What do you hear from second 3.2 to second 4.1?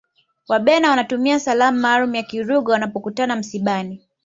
msibani